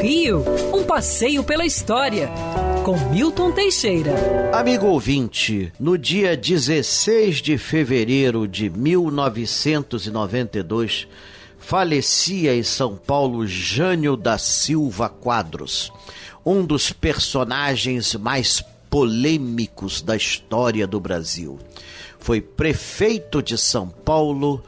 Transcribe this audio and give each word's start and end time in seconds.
Rio, 0.00 0.44
um 0.72 0.84
passeio 0.84 1.42
pela 1.42 1.66
história, 1.66 2.30
com 2.84 2.96
Milton 3.10 3.50
Teixeira. 3.50 4.14
Amigo 4.52 4.86
ouvinte, 4.86 5.72
no 5.80 5.98
dia 5.98 6.36
16 6.36 7.42
de 7.42 7.58
fevereiro 7.58 8.46
de 8.46 8.70
1992, 8.70 11.08
falecia 11.58 12.54
em 12.54 12.62
São 12.62 12.94
Paulo 12.96 13.44
Jânio 13.46 14.16
da 14.16 14.38
Silva 14.38 15.08
Quadros, 15.08 15.92
um 16.44 16.64
dos 16.64 16.92
personagens 16.92 18.14
mais 18.14 18.62
polêmicos 18.88 20.02
da 20.02 20.14
história 20.14 20.86
do 20.86 21.00
Brasil. 21.00 21.58
Foi 22.18 22.40
prefeito 22.40 23.42
de 23.42 23.58
São 23.58 23.88
Paulo, 23.88 24.62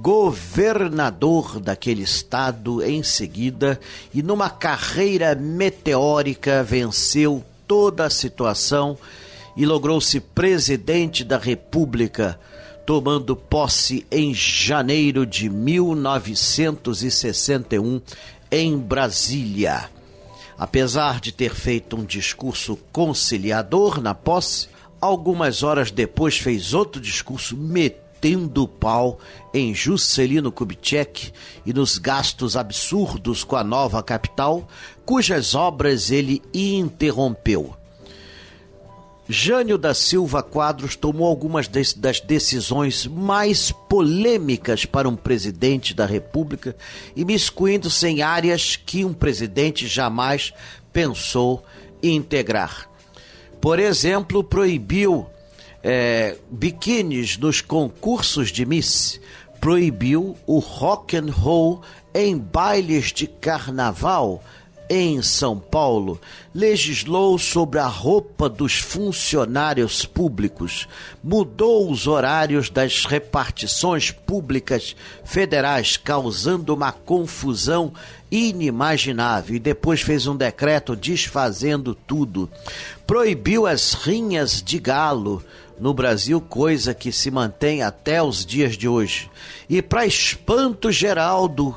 governador 0.00 1.60
daquele 1.60 2.02
estado 2.02 2.82
em 2.82 3.02
seguida 3.02 3.78
e 4.12 4.22
numa 4.22 4.50
carreira 4.50 5.34
meteórica 5.34 6.62
venceu 6.62 7.42
toda 7.66 8.04
a 8.04 8.10
situação 8.10 8.98
e 9.56 9.64
logrou-se 9.64 10.20
presidente 10.20 11.24
da 11.24 11.38
República, 11.38 12.38
tomando 12.84 13.34
posse 13.36 14.04
em 14.10 14.34
janeiro 14.34 15.24
de 15.24 15.48
1961 15.48 18.02
em 18.50 18.76
Brasília. 18.76 19.88
Apesar 20.58 21.20
de 21.20 21.30
ter 21.32 21.54
feito 21.54 21.96
um 21.96 22.04
discurso 22.04 22.76
conciliador 22.92 23.98
na 24.00 24.14
posse, 24.14 24.68
algumas 25.00 25.62
horas 25.62 25.90
depois 25.90 26.36
fez 26.36 26.74
outro 26.74 27.00
discurso 27.00 27.56
metendo 27.56 28.03
metendo 28.24 28.66
pau 28.66 29.18
em 29.52 29.74
Juscelino 29.74 30.50
Kubitschek 30.50 31.30
e 31.66 31.74
nos 31.74 31.98
gastos 31.98 32.56
absurdos 32.56 33.44
com 33.44 33.54
a 33.54 33.62
nova 33.62 34.02
capital, 34.02 34.66
cujas 35.04 35.54
obras 35.54 36.10
ele 36.10 36.40
interrompeu. 36.54 37.76
Jânio 39.28 39.76
da 39.76 39.94
Silva 39.94 40.42
Quadros 40.42 40.96
tomou 40.96 41.26
algumas 41.26 41.68
das 41.68 42.20
decisões 42.20 43.06
mais 43.06 43.70
polêmicas 43.70 44.86
para 44.86 45.08
um 45.08 45.16
presidente 45.16 45.94
da 45.94 46.06
República, 46.06 46.74
imiscuindo-se 47.14 48.06
em 48.06 48.22
áreas 48.22 48.76
que 48.76 49.04
um 49.04 49.12
presidente 49.12 49.86
jamais 49.86 50.52
pensou 50.92 51.62
integrar. 52.02 52.88
Por 53.60 53.78
exemplo, 53.78 54.44
proibiu 54.44 55.26
é, 55.84 56.38
biquínis 56.50 57.36
nos 57.36 57.60
concursos 57.60 58.50
de 58.50 58.64
Miss, 58.64 59.20
proibiu 59.60 60.34
o 60.46 60.58
rock 60.58 61.14
and 61.14 61.30
roll 61.30 61.82
em 62.14 62.38
bailes 62.38 63.12
de 63.12 63.26
carnaval 63.26 64.42
em 64.88 65.22
São 65.22 65.58
Paulo, 65.58 66.20
legislou 66.54 67.38
sobre 67.38 67.78
a 67.78 67.86
roupa 67.86 68.48
dos 68.48 68.74
funcionários 68.74 70.04
públicos, 70.04 70.86
mudou 71.22 71.90
os 71.90 72.06
horários 72.06 72.68
das 72.68 73.04
repartições 73.04 74.10
públicas 74.10 74.94
federais, 75.24 75.96
causando 75.96 76.74
uma 76.74 76.92
confusão 76.92 77.92
inimaginável, 78.30 79.56
e 79.56 79.60
depois 79.60 80.00
fez 80.00 80.26
um 80.26 80.36
decreto 80.36 80.94
desfazendo 80.94 81.94
tudo. 81.94 82.50
Proibiu 83.06 83.66
as 83.66 83.94
rinhas 83.94 84.62
de 84.62 84.78
galo, 84.78 85.42
no 85.78 85.92
Brasil, 85.92 86.40
coisa 86.40 86.94
que 86.94 87.10
se 87.10 87.30
mantém 87.30 87.82
até 87.82 88.22
os 88.22 88.46
dias 88.46 88.76
de 88.76 88.88
hoje. 88.88 89.28
E 89.68 89.82
para 89.82 90.06
espanto 90.06 90.92
geral 90.92 91.48
do, 91.48 91.74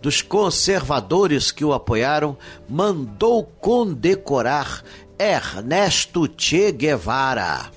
dos 0.00 0.22
conservadores 0.22 1.50
que 1.50 1.64
o 1.64 1.72
apoiaram, 1.72 2.36
mandou 2.68 3.44
condecorar 3.60 4.82
Ernesto 5.18 6.28
Che 6.36 6.70
Guevara 6.70 7.70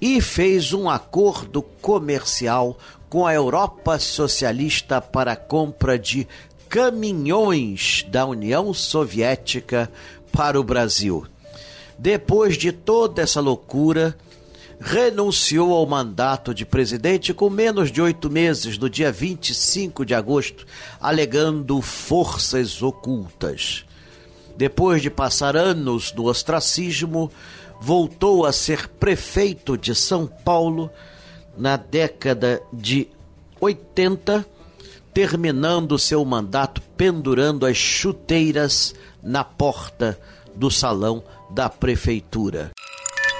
e 0.00 0.20
fez 0.20 0.72
um 0.72 0.90
acordo 0.90 1.62
comercial 1.62 2.76
com 3.08 3.26
a 3.26 3.32
Europa 3.32 3.98
Socialista 3.98 5.00
para 5.00 5.32
a 5.32 5.36
compra 5.36 5.98
de 5.98 6.26
caminhões 6.68 8.04
da 8.08 8.26
União 8.26 8.74
Soviética 8.74 9.90
para 10.32 10.60
o 10.60 10.64
Brasil. 10.64 11.24
Depois 11.96 12.58
de 12.58 12.72
toda 12.72 13.22
essa 13.22 13.40
loucura, 13.40 14.16
renunciou 14.84 15.72
ao 15.72 15.86
mandato 15.86 16.52
de 16.52 16.66
presidente 16.66 17.32
com 17.32 17.48
menos 17.48 17.90
de 17.90 18.02
oito 18.02 18.30
meses, 18.30 18.76
no 18.76 18.90
dia 18.90 19.10
25 19.10 20.04
de 20.04 20.14
agosto, 20.14 20.66
alegando 21.00 21.80
forças 21.80 22.82
ocultas. 22.82 23.86
Depois 24.58 25.00
de 25.00 25.08
passar 25.08 25.56
anos 25.56 26.12
no 26.12 26.26
ostracismo, 26.26 27.32
voltou 27.80 28.44
a 28.44 28.52
ser 28.52 28.86
prefeito 28.86 29.78
de 29.78 29.94
São 29.94 30.26
Paulo 30.26 30.90
na 31.56 31.78
década 31.78 32.62
de 32.70 33.08
80, 33.58 34.44
terminando 35.14 35.98
seu 35.98 36.22
mandato 36.26 36.82
pendurando 36.94 37.64
as 37.64 37.78
chuteiras 37.78 38.94
na 39.22 39.42
porta 39.42 40.20
do 40.54 40.70
salão 40.70 41.24
da 41.50 41.70
prefeitura. 41.70 42.70